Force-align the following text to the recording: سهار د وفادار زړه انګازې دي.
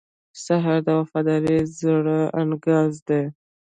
سهار 0.43 0.79
د 0.85 0.87
وفادار 0.99 1.41
زړه 1.79 2.19
انګازې 2.41 3.01
دي. 3.07 3.23